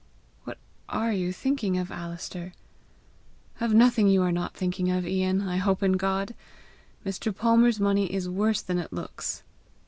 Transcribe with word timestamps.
"What 0.45 0.57
ARE 0.89 1.11
you 1.13 1.31
thinking 1.31 1.77
of, 1.77 1.91
Alister?" 1.91 2.53
"Of 3.59 3.75
nothing 3.75 4.07
you 4.07 4.23
are 4.23 4.31
not 4.31 4.55
thinking 4.57 4.89
of, 4.89 5.05
Ian, 5.05 5.41
I 5.47 5.57
hope 5.57 5.83
in 5.83 5.91
God! 5.93 6.33
Mr. 7.05 7.31
Palmer's 7.37 7.79
money 7.79 8.11
is 8.11 8.27
worse 8.27 8.63
than 8.63 8.79
it 8.79 8.91
looks." 8.91 9.43